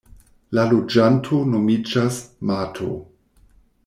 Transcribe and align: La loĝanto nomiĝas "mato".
La 0.59 0.63
loĝanto 0.69 1.41
nomiĝas 1.51 2.17
"mato". 2.53 2.89